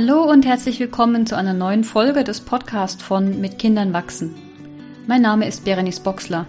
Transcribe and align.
Hallo 0.00 0.30
und 0.30 0.46
herzlich 0.46 0.78
willkommen 0.78 1.26
zu 1.26 1.36
einer 1.36 1.54
neuen 1.54 1.82
Folge 1.82 2.22
des 2.22 2.40
Podcasts 2.40 3.02
von 3.02 3.40
Mit 3.40 3.58
Kindern 3.58 3.92
wachsen. 3.92 4.32
Mein 5.08 5.22
Name 5.22 5.48
ist 5.48 5.64
Berenice 5.64 5.98
Boxler 5.98 6.46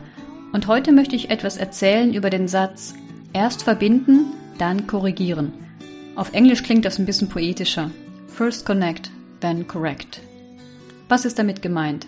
und 0.53 0.67
heute 0.67 0.91
möchte 0.91 1.15
ich 1.15 1.31
etwas 1.31 1.57
erzählen 1.57 2.13
über 2.13 2.29
den 2.29 2.47
Satz 2.47 2.93
erst 3.33 3.63
verbinden, 3.63 4.33
dann 4.59 4.85
korrigieren. 4.85 5.51
Auf 6.15 6.33
Englisch 6.33 6.61
klingt 6.61 6.85
das 6.85 6.99
ein 6.99 7.07
bisschen 7.07 7.29
poetischer. 7.29 7.89
First 8.27 8.67
connect, 8.67 9.09
then 9.39 9.67
correct. 9.67 10.21
Was 11.07 11.25
ist 11.25 11.39
damit 11.39 11.63
gemeint? 11.63 12.05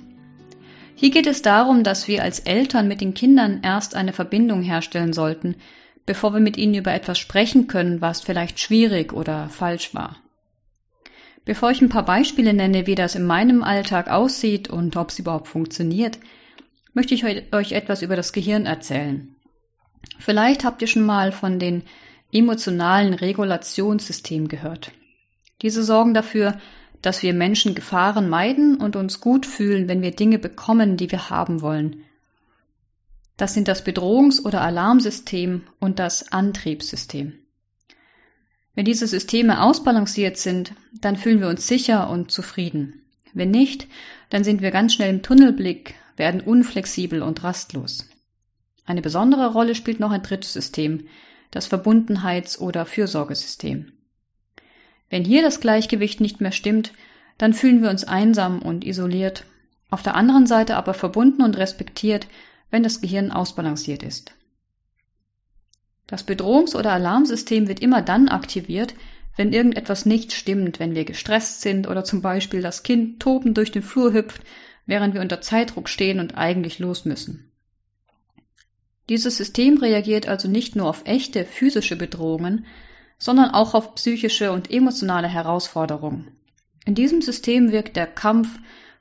Hier 0.94 1.10
geht 1.10 1.26
es 1.26 1.42
darum, 1.42 1.84
dass 1.84 2.08
wir 2.08 2.21
als 2.21 2.38
Eltern 2.38 2.88
mit 2.88 3.02
den 3.02 3.16
Kindern 3.16 3.62
erst 3.64 3.96
eine 3.96 4.14
Verbindung 4.14 4.62
herstellen 4.62 5.12
sollten, 5.12 5.55
bevor 6.05 6.36
wir 6.36 6.39
mit 6.39 6.58
ihnen 6.58 6.76
über 6.76 6.94
etwas 6.94 7.18
sprechen 7.18 7.66
können, 7.66 8.00
was 8.00 8.21
vielleicht 8.21 8.60
schwierig 8.60 9.12
oder 9.12 9.50
falsch 9.50 9.95
war. 9.95 10.17
Bevor 11.44 11.72
ich 11.72 11.81
ein 11.81 11.90
paar 11.90 12.05
Beispiele 12.05 12.54
nenne, 12.54 12.86
wie 12.86 12.95
das 12.95 13.16
in 13.16 13.26
meinem 13.26 13.63
Alltag 13.63 14.09
aussieht 14.09 14.70
und 14.70 14.95
ob 14.95 15.09
es 15.09 15.20
überhaupt 15.20 15.48
funktioniert, 15.48 16.20
möchte 16.94 17.16
ich 17.16 17.23
euch 17.26 17.72
etwas 17.72 18.02
über 18.02 18.16
das 18.16 18.34
Gehirn 18.34 18.66
erzählen. 18.66 19.36
Vielleicht 20.20 20.64
habt 20.64 20.81
ihr 20.81 20.88
schon 20.88 21.05
mal 21.05 21.31
von 21.31 21.58
den 21.58 21.84
emotionalen 22.31 23.14
Regulationssystemen 23.14 24.48
gehört. 24.48 24.91
Diese 25.62 25.84
sorgen 25.84 26.14
dafür, 26.14 26.59
dass 27.02 27.23
wir 27.23 27.34
Menschen 27.34 27.76
Gefahren 27.76 28.30
meiden 28.30 28.78
und 28.78 28.95
uns 28.95 29.22
gut 29.22 29.45
fühlen, 29.45 29.88
wenn 29.88 30.02
wir 30.02 30.12
Dinge 30.12 30.38
bekommen, 30.38 30.98
die 30.98 31.12
wir 31.12 31.30
haben 31.30 31.62
wollen. 31.62 32.03
Das 33.38 33.55
sind 33.55 33.67
das 33.67 33.84
Bedrohungs- 33.84 34.44
oder 34.44 34.62
Alarmsystem 34.62 35.64
und 35.80 35.98
das 35.98 36.31
Antriebssystem. 36.31 37.41
Wenn 38.73 38.85
diese 38.85 39.07
Systeme 39.07 39.61
ausbalanciert 39.61 40.38
sind, 40.38 40.73
dann 41.02 41.17
fühlen 41.17 41.41
wir 41.41 41.49
uns 41.49 41.67
sicher 41.67 42.09
und 42.09 42.31
zufrieden. 42.31 43.02
Wenn 43.33 43.52
nicht, 43.52 43.88
dann 44.30 44.44
sind 44.44 44.61
wir 44.61 44.72
ganz 44.72 44.94
schnell 44.94 45.09
im 45.09 45.23
Tunnelblick, 45.23 45.95
werden 46.16 46.41
unflexibel 46.41 47.22
und 47.22 47.44
rastlos. 47.44 48.08
Eine 48.86 49.02
besondere 49.02 49.52
Rolle 49.52 49.75
spielt 49.75 50.00
noch 50.00 50.11
ein 50.11 50.23
drittes 50.23 50.53
System, 50.53 51.08
das 51.52 51.67
Verbundenheits- 51.67 52.59
oder 52.59 52.86
Fürsorgesystem. 52.86 53.91
Wenn 55.09 55.25
hier 55.25 55.41
das 55.41 55.59
Gleichgewicht 55.59 56.22
nicht 56.22 56.39
mehr 56.39 56.53
stimmt, 56.53 56.94
dann 57.38 57.53
fühlen 57.53 57.81
wir 57.81 57.89
uns 57.89 58.06
einsam 58.06 58.61
und 58.61 58.85
isoliert, 58.85 59.45
auf 59.89 60.03
der 60.03 60.16
anderen 60.16 60.47
Seite 60.47 60.78
aber 60.78 60.94
verbunden 60.94 61.41
und 61.41 61.58
respektiert, 61.58 62.28
wenn 62.69 62.83
das 62.83 63.02
Gehirn 63.02 63.31
ausbalanciert 63.31 64.03
ist. 64.03 64.33
Das 66.12 66.28
Bedrohungs- 66.28 66.76
oder 66.76 66.92
Alarmsystem 66.92 67.70
wird 67.70 67.80
immer 67.80 68.02
dann 68.02 68.28
aktiviert, 68.28 68.95
wenn 69.38 69.54
irgendetwas 69.54 70.06
nicht 70.06 70.34
stimmt, 70.34 70.78
wenn 70.78 70.94
wir 70.94 71.06
gestresst 71.06 71.62
sind 71.62 71.88
oder 71.88 72.03
zum 72.03 72.22
Beispiel 72.22 72.62
das 72.62 72.84
Kind 72.84 73.22
tobend 73.22 73.56
durch 73.56 73.72
den 73.72 73.81
Flur 73.81 74.12
hüpft, 74.12 74.42
während 74.86 75.14
wir 75.14 75.22
unter 75.22 75.40
Zeitdruck 75.40 75.88
stehen 75.88 76.20
und 76.20 76.38
eigentlich 76.38 76.80
los 76.80 77.06
müssen. 77.06 77.50
Dieses 79.08 79.38
System 79.38 79.78
reagiert 79.78 80.28
also 80.28 80.50
nicht 80.50 80.76
nur 80.76 80.90
auf 80.90 81.03
echte 81.06 81.45
physische 81.45 81.95
Bedrohungen, 81.95 82.66
sondern 83.18 83.52
auch 83.52 83.73
auf 83.73 83.96
psychische 83.96 84.52
und 84.52 84.70
emotionale 84.70 85.30
Herausforderungen. 85.30 86.28
In 86.86 86.94
diesem 86.94 87.22
System 87.22 87.72
wirkt 87.72 87.96
der 87.96 88.08
Kampf, 88.08 88.50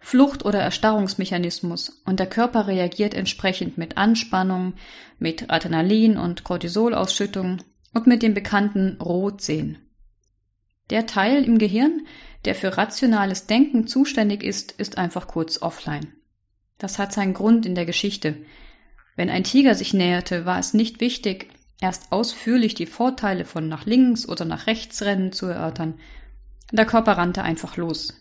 Flucht- 0.01 0.45
oder 0.45 0.61
Erstarrungsmechanismus 0.61 2.01
und 2.05 2.19
der 2.19 2.27
Körper 2.27 2.67
reagiert 2.67 3.15
entsprechend 3.15 3.79
mit 3.79 3.97
Anspannung, 3.97 4.75
mit 5.19 5.51
Adrenalin- 5.51 6.17
und 6.17 6.43
Cortisolausschüttung 6.43 7.59
und 7.93 8.07
mit 8.07 8.23
dem 8.23 8.35
bekannten 8.35 8.97
Rotsehen. 9.01 9.79
Der 10.89 11.07
Teil 11.07 11.45
im 11.45 11.59
Gehirn, 11.59 12.07
der 12.45 12.55
für 12.55 12.77
rationales 12.77 13.47
Denken 13.47 13.87
zuständig 13.87 14.43
ist, 14.43 14.73
ist 14.73 14.99
einfach 14.99 15.29
kurz 15.29 15.63
offline. 15.63 16.13
Das 16.79 16.99
hat 16.99 17.13
seinen 17.13 17.35
Grund 17.35 17.67
in 17.67 17.75
der 17.75 17.85
Geschichte. 17.85 18.37
Wenn 19.15 19.29
ein 19.29 19.45
Tiger 19.45 19.75
sich 19.75 19.93
näherte, 19.93 20.47
war 20.47 20.59
es 20.59 20.73
nicht 20.73 21.01
wichtig, 21.01 21.51
erst 21.81 22.11
ausführlich 22.11 22.75
die 22.75 22.87
Vorteile 22.87 23.45
von 23.45 23.69
nach 23.69 23.85
links 23.85 24.27
oder 24.27 24.47
nach 24.47 24.67
rechts 24.67 25.03
rennen 25.03 25.33
zu 25.33 25.47
erörtern. 25.47 26.01
Der 26.73 26.87
Körper 26.87 27.13
rannte 27.13 27.43
einfach 27.43 27.77
los. 27.77 28.15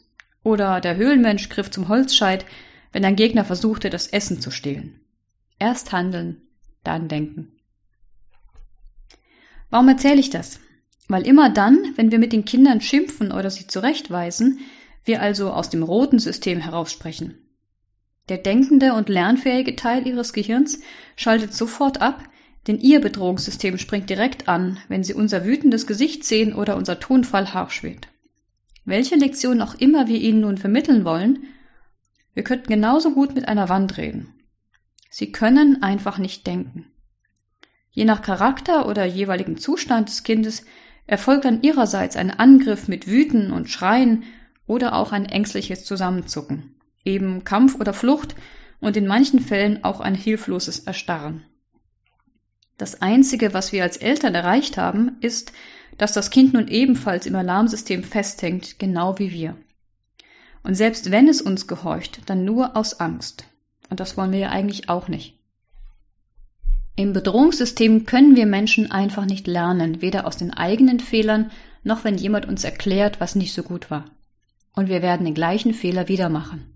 Oder 0.43 0.81
der 0.81 0.95
Höhlenmensch 0.95 1.49
griff 1.49 1.69
zum 1.69 1.87
Holzscheit, 1.87 2.45
wenn 2.91 3.05
ein 3.05 3.15
Gegner 3.15 3.45
versuchte, 3.45 3.89
das 3.89 4.07
Essen 4.07 4.41
zu 4.41 4.51
stehlen. 4.51 4.99
Erst 5.59 5.91
handeln, 5.91 6.41
dann 6.83 7.07
denken. 7.07 7.51
Warum 9.69 9.87
erzähle 9.87 10.19
ich 10.19 10.29
das? 10.29 10.59
Weil 11.07 11.27
immer 11.27 11.49
dann, 11.49 11.93
wenn 11.95 12.11
wir 12.11 12.19
mit 12.19 12.33
den 12.33 12.45
Kindern 12.45 12.81
schimpfen 12.81 13.31
oder 13.31 13.49
sie 13.49 13.67
zurechtweisen, 13.67 14.59
wir 15.05 15.21
also 15.21 15.51
aus 15.51 15.69
dem 15.69 15.83
roten 15.83 16.19
System 16.19 16.59
heraussprechen. 16.59 17.37
Der 18.29 18.37
denkende 18.37 18.93
und 18.93 19.09
lernfähige 19.09 19.75
Teil 19.75 20.07
ihres 20.07 20.33
Gehirns 20.33 20.81
schaltet 21.15 21.53
sofort 21.53 21.99
ab, 21.99 22.23
denn 22.67 22.79
ihr 22.79 23.01
Bedrohungssystem 23.01 23.77
springt 23.77 24.09
direkt 24.09 24.47
an, 24.47 24.77
wenn 24.87 25.03
sie 25.03 25.15
unser 25.15 25.45
wütendes 25.45 25.87
Gesicht 25.87 26.23
sehen 26.23 26.53
oder 26.53 26.75
unser 26.75 26.99
Tonfall 26.99 27.53
harsch 27.53 27.81
wird. 27.81 28.07
Welche 28.89 29.17
Lektion 29.17 29.61
auch 29.61 29.75
immer 29.75 30.07
wir 30.07 30.19
ihnen 30.19 30.41
nun 30.41 30.57
vermitteln 30.57 31.05
wollen, 31.05 31.45
wir 32.33 32.43
könnten 32.43 32.69
genauso 32.69 33.11
gut 33.11 33.35
mit 33.35 33.47
einer 33.47 33.69
Wand 33.69 33.97
reden. 33.97 34.33
Sie 35.11 35.31
können 35.31 35.83
einfach 35.83 36.17
nicht 36.17 36.47
denken. 36.47 36.87
Je 37.91 38.03
nach 38.03 38.23
Charakter 38.23 38.87
oder 38.87 39.05
jeweiligen 39.05 39.59
Zustand 39.59 40.09
des 40.09 40.23
Kindes 40.23 40.65
erfolgt 41.05 41.45
dann 41.45 41.61
ihrerseits 41.61 42.15
ein 42.15 42.31
Angriff 42.31 42.87
mit 42.87 43.05
Wüten 43.05 43.51
und 43.51 43.69
Schreien 43.69 44.23
oder 44.65 44.95
auch 44.95 45.11
ein 45.11 45.25
ängstliches 45.25 45.85
Zusammenzucken, 45.85 46.75
eben 47.05 47.43
Kampf 47.43 47.79
oder 47.79 47.93
Flucht 47.93 48.35
und 48.79 48.97
in 48.97 49.05
manchen 49.05 49.39
Fällen 49.39 49.83
auch 49.83 49.99
ein 49.99 50.15
hilfloses 50.15 50.79
Erstarren. 50.79 51.45
Das 52.79 53.03
Einzige, 53.03 53.53
was 53.53 53.71
wir 53.71 53.83
als 53.83 53.97
Eltern 53.97 54.33
erreicht 54.33 54.77
haben, 54.77 55.17
ist, 55.21 55.53
dass 55.99 56.13
das 56.13 56.31
Kind 56.31 56.53
nun 56.53 56.69
ebenfalls 56.69 57.27
im 57.27 57.35
Alarmsystem 57.35 58.03
festhängt, 58.03 58.79
genau 58.79 59.19
wie 59.19 59.31
wir. 59.31 59.55
Und 60.63 60.73
selbst 60.73 61.11
wenn 61.11 61.27
es 61.27 61.41
uns 61.41 61.67
gehorcht, 61.67 62.21
dann 62.25 62.45
nur 62.45 62.75
aus 62.75 62.99
Angst. 62.99 63.45
Und 63.89 63.99
das 63.99 64.17
wollen 64.17 64.31
wir 64.31 64.39
ja 64.39 64.49
eigentlich 64.49 64.87
auch 64.89 65.09
nicht. 65.09 65.37
Im 66.95 67.11
Bedrohungssystem 67.11 68.05
können 68.05 68.35
wir 68.35 68.45
Menschen 68.45 68.91
einfach 68.91 69.25
nicht 69.25 69.45
lernen, 69.45 70.01
weder 70.01 70.25
aus 70.25 70.37
den 70.37 70.53
eigenen 70.53 71.01
Fehlern, 71.01 71.51
noch 71.83 72.05
wenn 72.05 72.17
jemand 72.17 72.45
uns 72.45 72.63
erklärt, 72.63 73.19
was 73.19 73.35
nicht 73.35 73.53
so 73.53 73.63
gut 73.63 73.91
war. 73.91 74.05
Und 74.73 74.87
wir 74.87 75.01
werden 75.01 75.25
den 75.25 75.33
gleichen 75.33 75.73
Fehler 75.73 76.07
wieder 76.07 76.29
machen. 76.29 76.73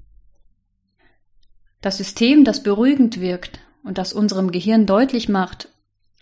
Das 1.81 1.97
System, 1.97 2.43
das 2.43 2.63
beruhigend 2.63 3.21
wirkt 3.21 3.59
und 3.83 3.97
das 3.97 4.11
unserem 4.11 4.51
Gehirn 4.51 4.85
deutlich 4.85 5.29
macht, 5.29 5.69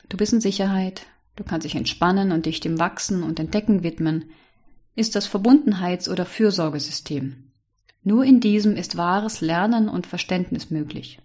du 0.09 0.17
bist 0.17 0.33
in 0.33 0.41
Sicherheit, 0.41 1.03
du 1.41 1.49
kannst 1.49 1.65
dich 1.65 1.75
entspannen 1.75 2.31
und 2.31 2.45
dich 2.45 2.59
dem 2.59 2.77
Wachsen 2.77 3.23
und 3.23 3.39
Entdecken 3.39 3.81
widmen, 3.81 4.25
ist 4.95 5.15
das 5.15 5.25
Verbundenheits- 5.25 6.07
oder 6.07 6.23
Fürsorgesystem. 6.23 7.51
Nur 8.03 8.23
in 8.25 8.39
diesem 8.39 8.75
ist 8.75 8.95
wahres 8.95 9.41
Lernen 9.41 9.89
und 9.89 10.05
Verständnis 10.05 10.69
möglich. 10.69 11.19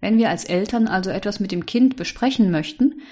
Wenn 0.00 0.18
wir 0.18 0.30
als 0.30 0.44
Eltern 0.44 0.88
also 0.88 1.10
etwas 1.10 1.38
mit 1.38 1.52
dem 1.52 1.64
Kind 1.64 1.94
besprechen 1.94 2.50
möchten 2.50 3.02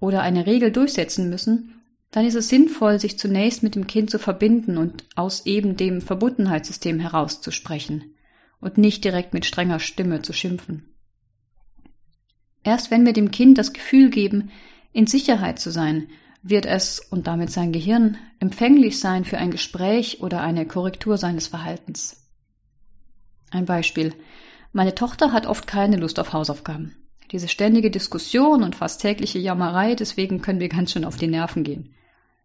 oder 0.00 0.22
eine 0.22 0.46
Regel 0.46 0.72
durchsetzen 0.72 1.28
müssen, 1.28 1.74
dann 2.10 2.24
ist 2.24 2.36
es 2.36 2.48
sinnvoll, 2.48 2.98
sich 2.98 3.18
zunächst 3.18 3.62
mit 3.62 3.74
dem 3.74 3.86
Kind 3.86 4.10
zu 4.10 4.18
verbinden 4.18 4.78
und 4.78 5.04
aus 5.14 5.44
eben 5.44 5.76
dem 5.76 6.00
Verbundenheitssystem 6.00 7.00
herauszusprechen 7.00 8.14
und 8.62 8.78
nicht 8.78 9.04
direkt 9.04 9.34
mit 9.34 9.44
strenger 9.44 9.78
Stimme 9.78 10.22
zu 10.22 10.32
schimpfen. 10.32 10.86
Erst 12.64 12.90
wenn 12.90 13.04
wir 13.04 13.12
dem 13.12 13.30
Kind 13.30 13.58
das 13.58 13.74
Gefühl 13.74 14.08
geben, 14.08 14.50
in 14.92 15.06
Sicherheit 15.06 15.58
zu 15.58 15.70
sein, 15.70 16.08
wird 16.42 16.66
es 16.66 17.00
und 17.00 17.26
damit 17.26 17.50
sein 17.50 17.72
Gehirn 17.72 18.16
empfänglich 18.38 18.98
sein 18.98 19.24
für 19.24 19.38
ein 19.38 19.50
Gespräch 19.50 20.20
oder 20.20 20.40
eine 20.40 20.66
Korrektur 20.66 21.18
seines 21.18 21.48
Verhaltens. 21.48 22.26
Ein 23.50 23.66
Beispiel. 23.66 24.14
Meine 24.72 24.94
Tochter 24.94 25.32
hat 25.32 25.46
oft 25.46 25.66
keine 25.66 25.96
Lust 25.96 26.18
auf 26.18 26.32
Hausaufgaben. 26.32 26.96
Diese 27.32 27.48
ständige 27.48 27.90
Diskussion 27.90 28.62
und 28.62 28.74
fast 28.74 29.00
tägliche 29.00 29.38
Jammerei, 29.38 29.94
deswegen 29.94 30.40
können 30.40 30.60
wir 30.60 30.68
ganz 30.68 30.92
schön 30.92 31.04
auf 31.04 31.16
die 31.16 31.26
Nerven 31.26 31.62
gehen. 31.62 31.94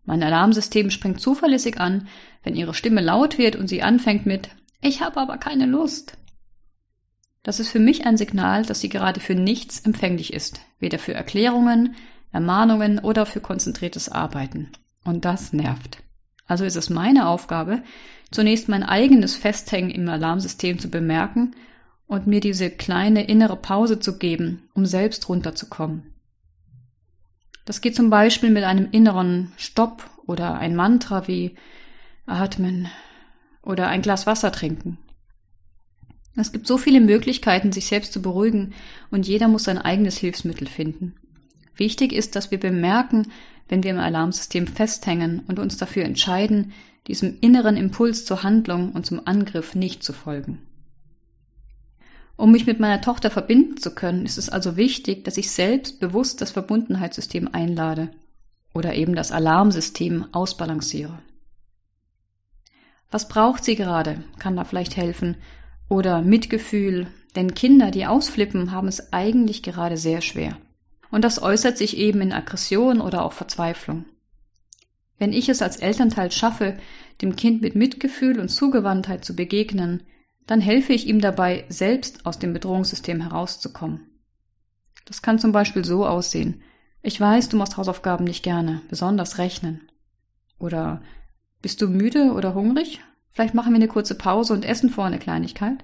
Mein 0.04 0.22
Alarmsystem 0.22 0.92
springt 0.92 1.20
zuverlässig 1.20 1.80
an, 1.80 2.08
wenn 2.44 2.56
ihre 2.56 2.76
Stimme 2.76 3.02
laut 3.02 3.38
wird 3.38 3.56
und 3.56 3.68
sie 3.68 3.82
anfängt 3.82 4.26
mit 4.26 4.50
Ich 4.82 5.02
habe 5.02 5.20
aber 5.20 5.38
keine 5.38 5.66
Lust. 5.66 6.18
Das 7.42 7.60
ist 7.60 7.70
für 7.70 7.80
mich 7.80 8.06
ein 8.06 8.18
Signal, 8.18 8.66
dass 8.66 8.82
sie 8.82 8.90
gerade 8.90 9.20
für 9.20 9.36
nichts 9.36 9.80
empfänglich 9.80 10.34
ist, 10.34 10.62
weder 10.80 11.00
für 11.00 11.14
Erklärungen, 11.14 11.96
Ermahnungen 12.36 13.00
oder 13.00 13.26
für 13.26 13.40
konzentriertes 13.40 14.10
Arbeiten. 14.10 14.70
Und 15.06 15.24
das 15.24 15.54
nervt. 15.54 16.04
Also 16.46 16.66
ist 16.66 16.76
es 16.76 16.90
meine 16.90 17.28
Aufgabe, 17.28 17.82
zunächst 18.30 18.68
mein 18.68 18.84
eigenes 18.84 19.36
Festhängen 19.36 19.90
im 19.90 20.08
Alarmsystem 20.10 20.78
zu 20.78 20.90
bemerken 20.90 21.56
und 22.08 22.28
mir 22.28 22.42
diese 22.42 22.70
kleine 22.70 23.26
innere 23.26 23.56
Pause 23.56 24.00
zu 24.00 24.18
geben, 24.18 24.64
um 24.74 24.86
selbst 24.86 25.30
runterzukommen. 25.30 26.14
Das 27.64 27.80
geht 27.82 27.96
zum 27.96 28.10
Beispiel 28.10 28.52
mit 28.52 28.66
einem 28.66 28.90
inneren 28.92 29.54
Stopp 29.58 30.08
oder 30.28 30.56
ein 30.56 30.76
Mantra 30.76 31.28
wie 31.30 31.56
atmen 32.26 32.90
oder 33.64 33.88
ein 33.88 34.02
Glas 34.02 34.28
Wasser 34.28 34.52
trinken. 34.52 34.98
Es 36.36 36.52
gibt 36.52 36.68
so 36.68 36.78
viele 36.78 37.00
Möglichkeiten, 37.00 37.72
sich 37.72 37.86
selbst 37.86 38.12
zu 38.12 38.22
beruhigen, 38.22 38.74
und 39.10 39.26
jeder 39.26 39.48
muss 39.48 39.64
sein 39.64 39.78
eigenes 39.78 40.18
Hilfsmittel 40.18 40.68
finden. 40.68 41.16
Wichtig 41.76 42.14
ist, 42.14 42.36
dass 42.36 42.52
wir 42.52 42.60
bemerken, 42.60 43.32
wenn 43.68 43.84
wir 43.84 43.92
im 43.92 44.00
Alarmsystem 44.00 44.68
festhängen 44.68 45.42
und 45.48 45.60
uns 45.60 45.78
dafür 45.78 46.06
entscheiden, 46.06 46.74
diesem 47.08 47.38
inneren 47.42 47.78
Impuls 47.78 48.26
zur 48.26 48.44
Handlung 48.44 48.92
und 48.92 49.06
zum 49.06 49.26
Angriff 49.26 49.76
nicht 49.76 50.04
zu 50.04 50.14
folgen. 50.14 50.62
Um 52.38 52.52
mich 52.52 52.66
mit 52.66 52.80
meiner 52.80 53.02
Tochter 53.02 53.30
verbinden 53.30 53.78
zu 53.78 53.96
können, 53.96 54.26
ist 54.26 54.38
es 54.38 54.50
also 54.50 54.76
wichtig, 54.76 55.24
dass 55.24 55.38
ich 55.38 55.52
selbst 55.52 56.00
bewusst 56.00 56.42
das 56.42 56.52
Verbundenheitssystem 56.52 57.50
einlade 57.52 58.12
oder 58.74 58.94
eben 58.96 59.16
das 59.16 59.32
Alarmsystem 59.32 60.26
ausbalanciere. 60.34 61.18
Was 63.10 63.30
braucht 63.30 63.64
sie 63.64 63.76
gerade? 63.76 64.24
Kann 64.40 64.58
da 64.58 64.66
vielleicht 64.66 64.98
helfen? 64.98 65.38
Oder 65.88 66.22
Mitgefühl? 66.22 67.08
Denn 67.36 67.54
Kinder, 67.54 67.92
die 67.92 68.06
ausflippen, 68.06 68.72
haben 68.72 68.88
es 68.88 69.14
eigentlich 69.14 69.64
gerade 69.64 69.96
sehr 69.96 70.22
schwer. 70.22 70.58
Und 71.16 71.22
das 71.22 71.42
äußert 71.42 71.78
sich 71.78 71.96
eben 71.96 72.20
in 72.20 72.34
Aggression 72.34 73.00
oder 73.00 73.24
auch 73.24 73.32
Verzweiflung. 73.32 74.04
Wenn 75.18 75.32
ich 75.32 75.48
es 75.48 75.62
als 75.62 75.78
Elternteil 75.78 76.30
schaffe, 76.30 76.78
dem 77.22 77.38
Kind 77.38 77.62
mit 77.62 77.74
Mitgefühl 77.74 78.38
und 78.38 78.50
Zugewandtheit 78.50 79.24
zu 79.24 79.34
begegnen, 79.34 80.04
dann 80.46 80.60
helfe 80.60 80.92
ich 80.92 81.08
ihm 81.08 81.22
dabei, 81.22 81.64
selbst 81.70 82.26
aus 82.26 82.38
dem 82.38 82.52
Bedrohungssystem 82.52 83.22
herauszukommen. 83.22 84.02
Das 85.06 85.22
kann 85.22 85.40
zum 85.40 85.54
Beispiel 85.54 85.86
so 85.86 86.06
aussehen. 86.06 86.62
Ich 87.02 87.18
weiß, 87.18 87.48
du 87.48 87.56
machst 87.56 87.78
Hausaufgaben 87.78 88.26
nicht 88.26 88.44
gerne, 88.44 88.82
besonders 88.90 89.38
rechnen. 89.38 89.90
Oder 90.60 91.02
bist 91.62 91.82
du 91.82 91.88
müde 91.88 92.34
oder 92.34 92.56
hungrig? 92.56 93.00
Vielleicht 93.32 93.54
machen 93.54 93.72
wir 93.72 93.78
eine 93.78 93.88
kurze 93.88 94.16
Pause 94.16 94.52
und 94.52 94.66
essen 94.66 94.90
vor 94.90 95.06
eine 95.06 95.20
Kleinigkeit. 95.20 95.82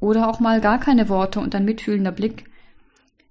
Oder 0.00 0.28
auch 0.28 0.40
mal 0.40 0.60
gar 0.60 0.80
keine 0.80 1.08
Worte 1.08 1.38
und 1.38 1.54
ein 1.54 1.64
mitfühlender 1.64 2.10
Blick. 2.10 2.46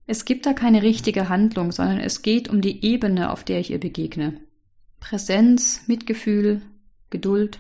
Es 0.06 0.26
gibt 0.26 0.46
da 0.46 0.54
keine 0.54 0.82
richtige 0.82 1.30
Handlung, 1.30 1.72
sondern 1.72 2.00
es 2.00 2.22
geht 2.22 2.50
um 2.50 2.62
die 2.62 2.84
Ebene, 2.84 3.32
auf 3.32 3.44
der 3.44 3.60
ich 3.60 3.72
ihr 3.72 3.80
begegne. 3.80 4.40
Präsenz, 5.00 5.88
Mitgefühl, 5.88 6.62
Geduld, 7.10 7.60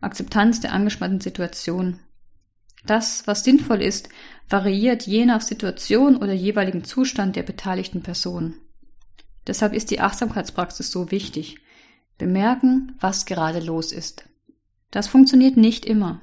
Akzeptanz 0.00 0.60
der 0.60 0.72
angespannten 0.72 1.20
Situation. 1.20 2.00
Das, 2.84 3.26
was 3.28 3.44
sinnvoll 3.44 3.80
ist, 3.80 4.08
variiert 4.48 5.06
je 5.06 5.24
nach 5.24 5.40
Situation 5.40 6.16
oder 6.16 6.32
jeweiligen 6.32 6.82
Zustand 6.82 7.36
der 7.36 7.44
beteiligten 7.44 8.02
Person. 8.02 8.54
Deshalb 9.46 9.72
ist 9.72 9.90
die 9.90 10.00
Achtsamkeitspraxis 10.00 10.90
so 10.90 11.10
wichtig. 11.10 11.58
Bemerken, 12.18 12.96
was 13.00 13.26
gerade 13.26 13.60
los 13.60 13.92
ist. 13.92 14.24
Das 14.90 15.06
funktioniert 15.06 15.56
nicht 15.56 15.84
immer. 15.84 16.20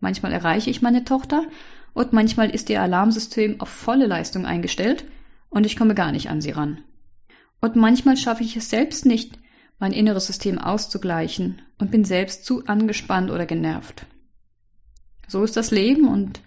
Manchmal 0.00 0.32
erreiche 0.32 0.70
ich 0.70 0.82
meine 0.82 1.04
Tochter 1.04 1.46
und 1.94 2.12
manchmal 2.12 2.50
ist 2.50 2.70
ihr 2.70 2.80
Alarmsystem 2.80 3.60
auf 3.60 3.68
volle 3.68 4.06
Leistung 4.06 4.46
eingestellt 4.46 5.04
und 5.50 5.66
ich 5.66 5.76
komme 5.76 5.94
gar 5.94 6.12
nicht 6.12 6.30
an 6.30 6.40
sie 6.40 6.50
ran. 6.50 6.82
Und 7.60 7.76
manchmal 7.76 8.16
schaffe 8.16 8.42
ich 8.42 8.56
es 8.56 8.70
selbst 8.70 9.06
nicht, 9.06 9.38
mein 9.78 9.92
inneres 9.92 10.26
System 10.26 10.58
auszugleichen 10.58 11.62
und 11.78 11.90
bin 11.90 12.04
selbst 12.04 12.44
zu 12.44 12.64
angespannt 12.66 13.30
oder 13.30 13.46
genervt. 13.46 14.06
So 15.28 15.42
ist 15.44 15.56
das 15.56 15.70
Leben 15.70 16.08
und 16.08 16.40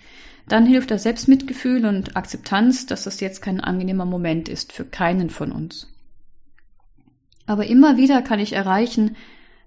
dann 0.47 0.65
hilft 0.65 0.92
das 0.92 1.03
Selbstmitgefühl 1.03 1.86
und 1.86 2.15
Akzeptanz, 2.15 2.86
dass 2.86 3.03
das 3.03 3.19
jetzt 3.19 3.41
kein 3.41 3.59
angenehmer 3.59 4.06
Moment 4.06 4.48
ist 4.48 4.74
für 4.74 4.86
keinen 4.86 5.30
von 5.30 5.51
uns. 5.51 5.91
Aber 7.48 7.68
immer 7.68 7.98
wieder 7.98 8.21
kann 8.21 8.39
ich 8.39 8.53
erreichen, 8.53 9.15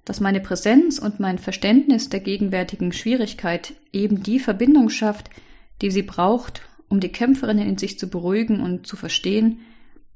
dass 0.05 0.21
meine 0.21 0.41
Präsenz 0.41 0.99
und 0.99 1.21
mein 1.21 1.39
Verständnis 1.39 2.09
der 2.09 2.21
gegenwärtigen 2.21 2.93
Schwierigkeit 2.93 3.75
eben 3.93 4.23
die 4.23 4.41
Verbindung 4.41 4.89
schafft, 4.89 5.31
die 5.83 5.91
sie 5.91 6.03
braucht, 6.03 6.63
um 6.89 7.01
die 7.01 7.13
Kämpferin 7.13 7.59
in 7.59 7.79
sich 7.79 7.99
zu 7.99 8.09
beruhigen 8.09 8.61
und 8.61 8.87
zu 8.87 8.97
verstehen, 8.97 9.61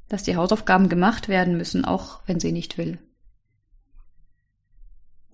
dass 0.08 0.22
die 0.22 0.36
Hausaufgaben 0.36 0.88
gemacht 0.88 1.28
werden 1.28 1.56
müssen, 1.56 1.84
auch 1.84 2.20
wenn 2.26 2.40
sie 2.40 2.52
nicht 2.52 2.78
will. 2.78 2.98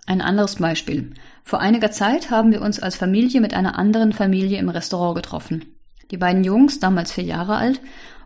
Ein 0.07 0.21
anderes 0.23 0.57
Beispiel. 0.57 1.13
Vor 1.45 1.61
einiger 1.61 1.91
Zeit 1.91 2.31
haben 2.31 2.51
wir 2.51 2.63
uns 2.63 2.81
als 2.81 2.97
Familie 2.97 3.41
mit 3.41 3.53
einer 3.53 3.79
anderen 3.79 4.13
Familie 4.13 4.59
im 4.59 4.71
Restaurant 4.71 5.17
getroffen. 5.17 5.75
Die 6.11 6.17
beiden 6.17 6.45
Jungs, 6.45 6.81
damals 6.81 7.13
vier 7.13 7.25
Jahre 7.25 7.57
alt, 7.57 7.81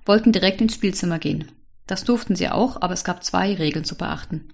wollten 0.05 0.31
direkt 0.31 0.61
ins 0.61 0.75
Spielzimmer 0.75 1.19
gehen. 1.19 1.51
Das 1.87 2.05
durften 2.05 2.37
sie 2.37 2.49
auch, 2.49 2.81
aber 2.81 2.95
es 2.95 3.03
gab 3.03 3.25
zwei 3.25 3.55
Regeln 3.55 3.85
zu 3.85 3.97
beachten. 3.97 4.53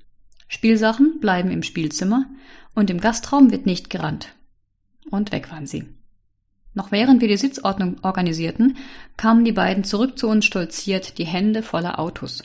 Spielsachen 0.49 1.21
bleiben 1.21 1.51
im 1.51 1.63
Spielzimmer 1.63 2.25
und 2.75 2.89
im 2.89 3.01
Gastraum 3.01 3.51
wird 3.51 3.67
nicht 3.67 3.91
gerannt. 3.91 4.35
Und 5.11 5.31
weg 5.31 5.51
waren 5.51 5.67
sie. 5.67 5.98
Noch 6.75 6.93
während 6.93 7.21
wir 7.21 7.29
die 7.29 7.37
Sitzordnung 7.37 7.97
organisierten, 8.03 8.77
kamen 9.17 9.45
die 9.45 9.53
beiden 9.53 9.85
zurück 9.85 10.19
zu 10.19 10.29
uns 10.29 10.45
stolziert, 10.45 11.19
die 11.19 11.27
Hände 11.27 11.63
voller 11.63 11.99
Autos. 11.99 12.43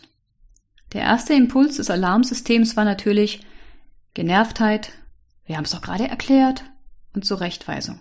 Der 0.93 1.01
erste 1.01 1.33
Impuls 1.33 1.77
des 1.77 1.89
Alarmsystems 1.89 2.77
war 2.77 2.85
natürlich, 2.85 3.45
Genervtheit, 4.13 4.91
wir 5.45 5.57
haben 5.57 5.65
es 5.65 5.71
doch 5.71 5.81
gerade 5.81 6.07
erklärt, 6.07 6.63
und 7.13 7.25
Zurechtweisung. 7.25 7.99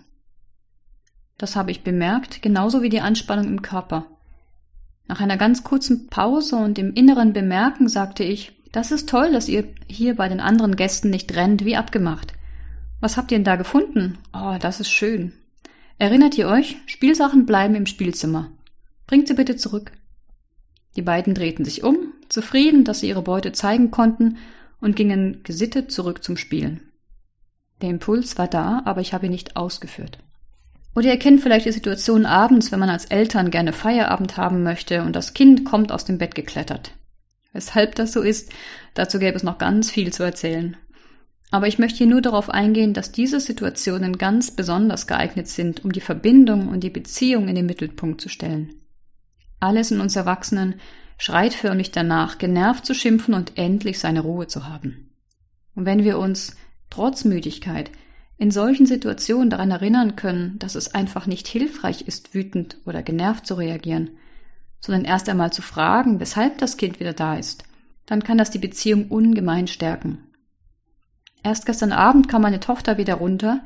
Das 1.37 1.55
habe 1.55 1.71
ich 1.71 1.83
bemerkt, 1.83 2.41
genauso 2.41 2.81
wie 2.81 2.89
die 2.89 3.01
Anspannung 3.01 3.47
im 3.47 3.61
Körper. 3.61 4.05
Nach 5.07 5.19
einer 5.19 5.37
ganz 5.37 5.63
kurzen 5.63 6.07
Pause 6.07 6.55
und 6.55 6.79
im 6.79 6.93
inneren 6.93 7.33
Bemerken 7.33 7.89
sagte 7.89 8.23
ich, 8.23 8.53
das 8.71 8.91
ist 8.91 9.09
toll, 9.09 9.31
dass 9.31 9.49
ihr 9.49 9.67
hier 9.87 10.15
bei 10.15 10.29
den 10.29 10.39
anderen 10.39 10.75
Gästen 10.75 11.09
nicht 11.09 11.35
rennt, 11.35 11.65
wie 11.65 11.75
abgemacht. 11.75 12.33
Was 13.01 13.17
habt 13.17 13.31
ihr 13.31 13.37
denn 13.37 13.45
da 13.45 13.55
gefunden? 13.55 14.17
Oh, 14.33 14.55
das 14.59 14.79
ist 14.79 14.89
schön. 14.89 15.33
Erinnert 15.97 16.37
ihr 16.37 16.47
euch? 16.47 16.77
Spielsachen 16.85 17.45
bleiben 17.45 17.75
im 17.75 17.85
Spielzimmer. 17.85 18.51
Bringt 19.07 19.27
sie 19.27 19.35
bitte 19.35 19.55
zurück. 19.55 19.91
Die 20.95 21.01
beiden 21.01 21.33
drehten 21.33 21.65
sich 21.65 21.83
um, 21.83 22.13
zufrieden, 22.29 22.83
dass 22.83 22.99
sie 22.99 23.07
ihre 23.07 23.21
Beute 23.21 23.51
zeigen 23.51 23.91
konnten 23.91 24.37
und 24.79 24.95
gingen 24.95 25.41
gesittet 25.43 25.91
zurück 25.91 26.23
zum 26.23 26.37
Spielen. 26.37 26.91
Der 27.81 27.89
Impuls 27.89 28.37
war 28.37 28.47
da, 28.47 28.81
aber 28.85 29.01
ich 29.01 29.13
habe 29.13 29.25
ihn 29.25 29.31
nicht 29.31 29.55
ausgeführt. 29.55 30.19
Oder 30.95 31.07
ihr 31.07 31.19
kennt 31.19 31.41
vielleicht 31.41 31.65
die 31.65 31.71
Situation 31.71 32.25
abends, 32.25 32.71
wenn 32.71 32.79
man 32.79 32.89
als 32.89 33.05
Eltern 33.05 33.49
gerne 33.49 33.73
Feierabend 33.73 34.37
haben 34.37 34.63
möchte 34.63 35.01
und 35.01 35.15
das 35.15 35.33
Kind 35.33 35.65
kommt 35.65 35.91
aus 35.91 36.05
dem 36.05 36.17
Bett 36.17 36.35
geklettert. 36.35 36.91
Weshalb 37.51 37.95
das 37.95 38.13
so 38.13 38.21
ist, 38.21 38.51
dazu 38.93 39.19
gäbe 39.19 39.35
es 39.35 39.43
noch 39.43 39.57
ganz 39.57 39.89
viel 39.89 40.13
zu 40.13 40.23
erzählen. 40.23 40.77
Aber 41.53 41.67
ich 41.67 41.77
möchte 41.77 41.99
hier 41.99 42.07
nur 42.07 42.21
darauf 42.21 42.49
eingehen, 42.49 42.95
dass 42.95 43.11
diese 43.11 43.39
Situationen 43.39 44.17
ganz 44.17 44.49
besonders 44.49 45.05
geeignet 45.05 45.47
sind, 45.47 45.85
um 45.85 45.91
die 45.91 46.01
Verbindung 46.01 46.67
und 46.67 46.83
die 46.83 46.89
Beziehung 46.89 47.47
in 47.47 47.53
den 47.53 47.67
Mittelpunkt 47.67 48.21
zu 48.21 48.27
stellen. 48.27 48.73
Alles 49.59 49.91
in 49.91 50.01
uns 50.01 50.15
Erwachsenen 50.15 50.79
schreit 51.19 51.53
förmlich 51.53 51.91
danach, 51.91 52.39
genervt 52.39 52.87
zu 52.87 52.95
schimpfen 52.95 53.35
und 53.35 53.55
endlich 53.55 53.99
seine 53.99 54.21
Ruhe 54.21 54.47
zu 54.47 54.67
haben. 54.67 55.11
Und 55.75 55.85
wenn 55.85 56.03
wir 56.03 56.17
uns, 56.17 56.57
trotz 56.89 57.23
Müdigkeit, 57.23 57.91
in 58.39 58.49
solchen 58.49 58.87
Situationen 58.87 59.51
daran 59.51 59.69
erinnern 59.69 60.15
können, 60.15 60.57
dass 60.57 60.73
es 60.73 60.95
einfach 60.95 61.27
nicht 61.27 61.47
hilfreich 61.47 62.07
ist, 62.07 62.33
wütend 62.33 62.77
oder 62.87 63.03
genervt 63.03 63.45
zu 63.45 63.53
reagieren, 63.53 64.09
sondern 64.79 65.05
erst 65.05 65.29
einmal 65.29 65.53
zu 65.53 65.61
fragen, 65.61 66.19
weshalb 66.19 66.57
das 66.57 66.77
Kind 66.77 66.99
wieder 66.99 67.13
da 67.13 67.35
ist, 67.35 67.63
dann 68.07 68.23
kann 68.23 68.39
das 68.39 68.49
die 68.49 68.57
Beziehung 68.57 69.09
ungemein 69.09 69.67
stärken. 69.67 70.17
Erst 71.43 71.65
gestern 71.65 71.91
Abend 71.91 72.29
kam 72.29 72.41
meine 72.41 72.61
Tochter 72.61 72.97
wieder 72.97 73.15
runter, 73.15 73.61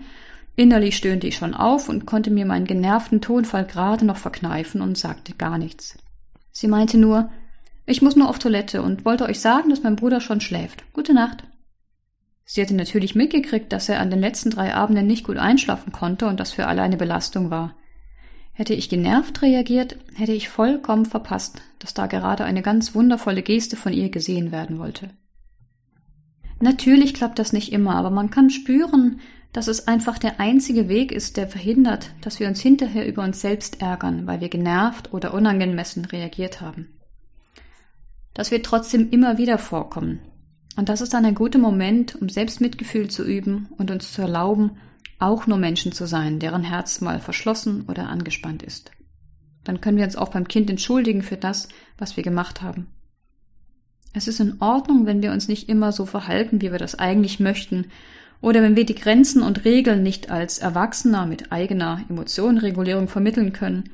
innerlich 0.55 0.97
stöhnte 0.97 1.27
ich 1.27 1.35
schon 1.35 1.53
auf 1.53 1.89
und 1.89 2.07
konnte 2.07 2.31
mir 2.31 2.45
meinen 2.45 2.65
genervten 2.65 3.21
Tonfall 3.21 3.65
gerade 3.65 4.03
noch 4.03 4.17
verkneifen 4.17 4.81
und 4.81 4.97
sagte 4.97 5.33
gar 5.33 5.59
nichts. 5.59 5.97
Sie 6.51 6.67
meinte 6.67 6.97
nur, 6.97 7.29
ich 7.85 8.01
muss 8.01 8.15
nur 8.15 8.29
auf 8.29 8.39
Toilette 8.39 8.81
und 8.81 9.05
wollte 9.05 9.25
euch 9.25 9.39
sagen, 9.39 9.69
dass 9.69 9.83
mein 9.83 9.95
Bruder 9.95 10.19
schon 10.19 10.41
schläft. 10.41 10.91
Gute 10.91 11.13
Nacht. 11.13 11.43
Sie 12.43 12.61
hatte 12.61 12.73
natürlich 12.73 13.13
mitgekriegt, 13.13 13.71
dass 13.71 13.89
er 13.89 13.99
an 13.99 14.09
den 14.09 14.19
letzten 14.19 14.49
drei 14.49 14.73
Abenden 14.73 15.05
nicht 15.05 15.25
gut 15.25 15.37
einschlafen 15.37 15.91
konnte 15.91 16.27
und 16.27 16.39
das 16.39 16.51
für 16.51 16.65
alle 16.65 16.81
eine 16.81 16.97
Belastung 16.97 17.51
war. 17.51 17.75
Hätte 18.53 18.73
ich 18.73 18.89
genervt 18.89 19.43
reagiert, 19.43 19.97
hätte 20.15 20.31
ich 20.31 20.49
vollkommen 20.49 21.05
verpasst, 21.05 21.61
dass 21.77 21.93
da 21.93 22.07
gerade 22.07 22.43
eine 22.43 22.63
ganz 22.63 22.95
wundervolle 22.95 23.43
Geste 23.43 23.75
von 23.75 23.93
ihr 23.93 24.09
gesehen 24.09 24.51
werden 24.51 24.79
wollte. 24.79 25.11
Natürlich 26.59 27.13
klappt 27.13 27.39
das 27.39 27.53
nicht 27.53 27.71
immer, 27.71 27.95
aber 27.95 28.09
man 28.09 28.29
kann 28.29 28.49
spüren, 28.49 29.19
dass 29.53 29.67
es 29.67 29.87
einfach 29.87 30.17
der 30.17 30.39
einzige 30.39 30.89
Weg 30.89 31.11
ist, 31.11 31.37
der 31.37 31.47
verhindert, 31.47 32.11
dass 32.21 32.39
wir 32.39 32.47
uns 32.47 32.59
hinterher 32.61 33.07
über 33.07 33.23
uns 33.23 33.41
selbst 33.41 33.81
ärgern, 33.81 34.27
weil 34.27 34.41
wir 34.41 34.49
genervt 34.49 35.13
oder 35.13 35.33
unangemessen 35.33 36.05
reagiert 36.05 36.61
haben. 36.61 36.87
Das 38.33 38.51
wird 38.51 38.65
trotzdem 38.65 39.09
immer 39.09 39.37
wieder 39.37 39.57
vorkommen. 39.57 40.19
Und 40.75 40.89
das 40.89 41.01
ist 41.01 41.13
dann 41.13 41.25
ein 41.25 41.33
guter 41.33 41.57
Moment, 41.57 42.15
um 42.21 42.29
Selbstmitgefühl 42.29 43.09
zu 43.09 43.23
üben 43.23 43.69
und 43.77 43.89
uns 43.89 44.13
zu 44.13 44.21
erlauben, 44.21 44.77
auch 45.17 45.47
nur 45.47 45.57
Menschen 45.57 45.91
zu 45.91 46.05
sein, 46.05 46.39
deren 46.39 46.63
Herz 46.63 47.01
mal 47.01 47.19
verschlossen 47.19 47.85
oder 47.87 48.07
angespannt 48.09 48.61
ist. 48.61 48.91
Dann 49.63 49.81
können 49.81 49.97
wir 49.97 50.03
uns 50.03 50.15
auch 50.15 50.29
beim 50.29 50.47
Kind 50.47 50.69
entschuldigen 50.69 51.23
für 51.23 51.37
das, 51.37 51.67
was 51.97 52.15
wir 52.15 52.23
gemacht 52.23 52.61
haben. 52.61 52.87
Es 54.13 54.27
ist 54.27 54.39
in 54.39 54.61
Ordnung, 54.61 55.05
wenn 55.05 55.21
wir 55.21 55.31
uns 55.31 55.47
nicht 55.47 55.69
immer 55.69 55.91
so 55.91 56.05
verhalten, 56.05 56.61
wie 56.61 56.71
wir 56.71 56.79
das 56.79 56.95
eigentlich 56.95 57.39
möchten, 57.39 57.91
oder 58.41 58.61
wenn 58.61 58.75
wir 58.75 58.85
die 58.85 58.95
Grenzen 58.95 59.41
und 59.41 59.65
Regeln 59.65 60.03
nicht 60.03 60.29
als 60.29 60.59
Erwachsener 60.59 61.25
mit 61.25 61.51
eigener 61.51 62.05
Emotionenregulierung 62.09 63.07
vermitteln 63.07 63.51
können, 63.51 63.91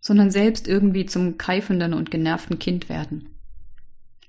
sondern 0.00 0.30
selbst 0.30 0.68
irgendwie 0.68 1.06
zum 1.06 1.38
keifenden 1.38 1.94
und 1.94 2.10
genervten 2.10 2.58
Kind 2.58 2.88
werden. 2.88 3.28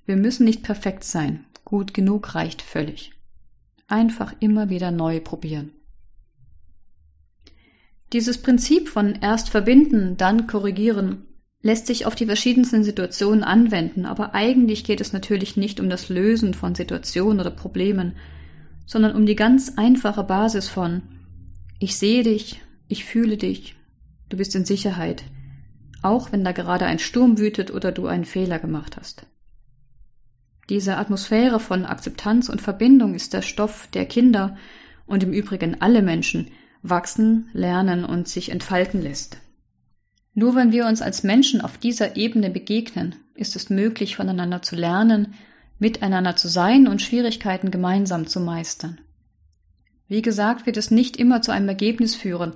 Wir 0.06 0.16
müssen 0.16 0.46
nicht 0.46 0.64
perfekt 0.64 1.04
sein, 1.04 1.46
gut 1.66 1.94
genug 1.94 2.34
reicht 2.34 2.62
völlig. 2.62 3.12
Einfach 3.88 4.34
immer 4.40 4.70
wieder 4.70 4.92
neu 4.92 5.20
probieren. 5.20 5.72
Dieses 8.14 8.42
Prinzip 8.42 8.88
von 8.88 9.16
erst 9.16 9.50
verbinden, 9.50 10.16
dann 10.16 10.48
korrigieren 10.48 11.27
lässt 11.68 11.86
sich 11.86 12.06
auf 12.06 12.16
die 12.16 12.26
verschiedensten 12.26 12.86
Situationen 12.86 13.44
anwenden, 13.44 14.06
aber 14.06 14.34
eigentlich 14.34 14.86
geht 14.86 15.02
es 15.02 15.12
natürlich 15.12 15.58
nicht 15.58 15.82
um 15.82 15.90
das 15.90 16.08
Lösen 16.08 16.54
von 16.54 16.76
Situationen 16.76 17.42
oder 17.42 17.52
Problemen, 17.52 18.16
sondern 18.86 19.18
um 19.18 19.26
die 19.26 19.36
ganz 19.36 19.74
einfache 19.76 20.24
Basis 20.24 20.70
von 20.70 21.02
ich 21.78 21.98
sehe 21.98 22.24
dich, 22.24 22.62
ich 22.88 23.04
fühle 23.04 23.36
dich, 23.36 23.76
du 24.30 24.38
bist 24.38 24.56
in 24.56 24.64
Sicherheit, 24.64 25.26
auch 26.02 26.32
wenn 26.32 26.46
da 26.46 26.54
gerade 26.54 26.86
ein 26.86 27.00
Sturm 27.00 27.38
wütet 27.38 27.70
oder 27.70 27.92
du 27.92 28.08
einen 28.08 28.24
Fehler 28.24 28.60
gemacht 28.60 28.96
hast. 28.96 29.26
Diese 30.70 30.96
Atmosphäre 30.96 31.60
von 31.60 31.86
Akzeptanz 31.86 32.48
und 32.48 32.62
Verbindung 32.62 33.14
ist 33.14 33.34
der 33.34 33.42
Stoff, 33.42 33.88
der 33.94 34.06
Kinder 34.06 34.56
und 35.06 35.22
im 35.22 35.34
Übrigen 35.34 35.82
alle 35.82 36.02
Menschen 36.02 36.48
wachsen, 36.82 37.50
lernen 37.52 38.06
und 38.06 38.30
sich 38.30 38.52
entfalten 38.52 39.02
lässt. 39.02 39.42
Nur 40.40 40.54
wenn 40.54 40.72
wir 40.72 40.86
uns 40.86 41.02
als 41.02 41.24
Menschen 41.24 41.62
auf 41.62 41.80
dieser 41.80 42.16
Ebene 42.16 42.52
begegnen, 42.52 43.16
ist 43.34 43.56
es 43.56 43.72
möglich, 43.72 44.18
voneinander 44.18 44.62
zu 44.62 44.76
lernen, 44.76 45.34
miteinander 45.80 46.36
zu 46.36 46.48
sein 46.48 46.88
und 46.88 47.02
Schwierigkeiten 47.02 47.72
gemeinsam 47.72 48.28
zu 48.28 48.40
meistern. 48.40 49.00
Wie 50.08 50.22
gesagt, 50.22 50.68
wird 50.68 50.78
es 50.78 50.92
nicht 50.92 51.18
immer 51.18 51.42
zu 51.42 51.52
einem 51.52 51.68
Ergebnis 51.68 52.14
führen, 52.14 52.54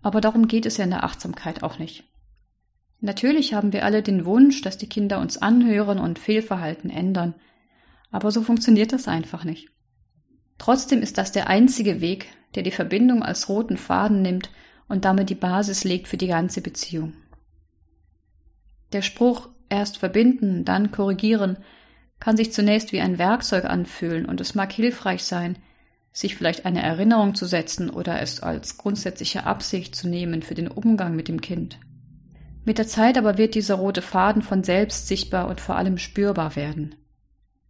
aber 0.00 0.20
darum 0.20 0.46
geht 0.46 0.64
es 0.64 0.76
ja 0.76 0.84
in 0.84 0.90
der 0.90 1.02
Achtsamkeit 1.02 1.64
auch 1.64 1.80
nicht. 1.80 2.04
Natürlich 3.00 3.52
haben 3.52 3.72
wir 3.72 3.84
alle 3.84 4.04
den 4.04 4.26
Wunsch, 4.26 4.62
dass 4.62 4.78
die 4.78 4.88
Kinder 4.88 5.18
uns 5.18 5.36
anhören 5.36 5.98
und 5.98 6.20
Fehlverhalten 6.20 6.88
ändern, 6.88 7.34
aber 8.12 8.30
so 8.30 8.42
funktioniert 8.42 8.92
das 8.92 9.08
einfach 9.08 9.42
nicht. 9.42 9.70
Trotzdem 10.58 11.02
ist 11.02 11.18
das 11.18 11.32
der 11.32 11.48
einzige 11.48 12.00
Weg, 12.00 12.28
der 12.54 12.62
die 12.62 12.70
Verbindung 12.70 13.24
als 13.24 13.48
roten 13.48 13.76
Faden 13.76 14.22
nimmt 14.22 14.50
und 14.86 15.04
damit 15.04 15.30
die 15.30 15.34
Basis 15.34 15.82
legt 15.82 16.06
für 16.06 16.16
die 16.16 16.28
ganze 16.28 16.60
Beziehung. 16.60 17.14
Der 18.94 19.02
Spruch 19.02 19.48
erst 19.68 19.98
verbinden, 19.98 20.64
dann 20.64 20.92
korrigieren 20.92 21.58
kann 22.20 22.36
sich 22.36 22.52
zunächst 22.52 22.92
wie 22.92 23.00
ein 23.00 23.18
Werkzeug 23.18 23.64
anfühlen 23.64 24.24
und 24.24 24.40
es 24.40 24.54
mag 24.54 24.72
hilfreich 24.72 25.24
sein, 25.24 25.58
sich 26.12 26.36
vielleicht 26.36 26.64
eine 26.64 26.80
Erinnerung 26.80 27.34
zu 27.34 27.44
setzen 27.44 27.90
oder 27.90 28.22
es 28.22 28.40
als 28.40 28.78
grundsätzliche 28.78 29.44
Absicht 29.44 29.96
zu 29.96 30.08
nehmen 30.08 30.42
für 30.42 30.54
den 30.54 30.68
Umgang 30.68 31.16
mit 31.16 31.26
dem 31.26 31.40
Kind. 31.40 31.80
Mit 32.64 32.78
der 32.78 32.86
Zeit 32.86 33.18
aber 33.18 33.36
wird 33.36 33.56
dieser 33.56 33.74
rote 33.74 34.00
Faden 34.00 34.42
von 34.42 34.62
selbst 34.62 35.08
sichtbar 35.08 35.48
und 35.48 35.60
vor 35.60 35.76
allem 35.76 35.98
spürbar 35.98 36.54
werden. 36.56 36.94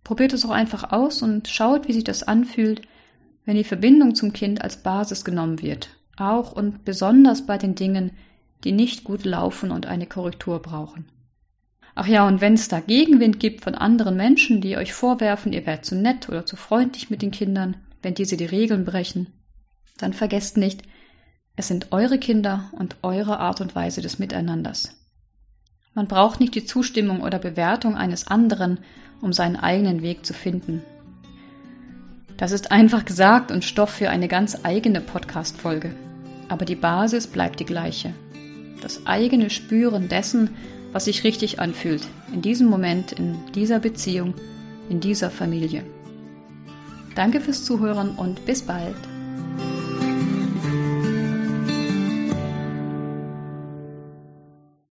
Probiert 0.04 0.34
es 0.34 0.44
auch 0.44 0.50
einfach 0.50 0.92
aus 0.92 1.22
und 1.22 1.48
schaut, 1.48 1.88
wie 1.88 1.94
sich 1.94 2.04
das 2.04 2.22
anfühlt, 2.22 2.82
wenn 3.46 3.56
die 3.56 3.64
Verbindung 3.64 4.14
zum 4.14 4.34
Kind 4.34 4.60
als 4.60 4.82
Basis 4.82 5.24
genommen 5.24 5.62
wird, 5.62 5.88
auch 6.18 6.52
und 6.52 6.84
besonders 6.84 7.46
bei 7.46 7.56
den 7.56 7.74
Dingen, 7.74 8.12
die 8.64 8.72
nicht 8.72 9.04
gut 9.04 9.24
laufen 9.24 9.70
und 9.70 9.86
eine 9.86 10.06
Korrektur 10.06 10.60
brauchen. 10.60 11.06
Ach 11.94 12.06
ja, 12.06 12.26
und 12.26 12.40
wenn 12.40 12.54
es 12.54 12.68
da 12.68 12.80
Gegenwind 12.80 13.38
gibt 13.38 13.62
von 13.62 13.74
anderen 13.74 14.16
Menschen, 14.16 14.60
die 14.60 14.76
euch 14.76 14.92
vorwerfen, 14.92 15.52
ihr 15.52 15.64
wärt 15.64 15.84
zu 15.84 15.94
nett 15.94 16.28
oder 16.28 16.44
zu 16.44 16.56
freundlich 16.56 17.08
mit 17.08 17.22
den 17.22 17.30
Kindern, 17.30 17.76
wenn 18.02 18.14
diese 18.14 18.36
die 18.36 18.44
Regeln 18.44 18.84
brechen, 18.84 19.28
dann 19.98 20.12
vergesst 20.12 20.56
nicht, 20.56 20.82
es 21.56 21.68
sind 21.68 21.92
eure 21.92 22.18
Kinder 22.18 22.70
und 22.72 22.96
eure 23.02 23.38
Art 23.38 23.60
und 23.60 23.76
Weise 23.76 24.02
des 24.02 24.18
Miteinanders. 24.18 24.96
Man 25.94 26.08
braucht 26.08 26.40
nicht 26.40 26.56
die 26.56 26.64
Zustimmung 26.64 27.20
oder 27.20 27.38
Bewertung 27.38 27.94
eines 27.94 28.26
anderen, 28.26 28.80
um 29.20 29.32
seinen 29.32 29.54
eigenen 29.54 30.02
Weg 30.02 30.26
zu 30.26 30.34
finden. 30.34 30.82
Das 32.36 32.50
ist 32.50 32.72
einfach 32.72 33.04
gesagt 33.04 33.52
und 33.52 33.64
Stoff 33.64 33.90
für 33.90 34.10
eine 34.10 34.26
ganz 34.26 34.64
eigene 34.64 35.00
Podcast-Folge. 35.00 35.94
Aber 36.48 36.64
die 36.64 36.74
Basis 36.74 37.28
bleibt 37.28 37.60
die 37.60 37.64
gleiche. 37.64 38.12
Das 38.80 39.06
eigene 39.06 39.50
Spüren 39.50 40.08
dessen, 40.08 40.50
was 40.92 41.06
sich 41.06 41.24
richtig 41.24 41.58
anfühlt, 41.58 42.06
in 42.32 42.42
diesem 42.42 42.68
Moment, 42.68 43.12
in 43.12 43.36
dieser 43.54 43.80
Beziehung, 43.80 44.34
in 44.88 45.00
dieser 45.00 45.30
Familie. 45.30 45.84
Danke 47.14 47.40
fürs 47.40 47.64
Zuhören 47.64 48.16
und 48.16 48.44
bis 48.46 48.62
bald. 48.62 48.96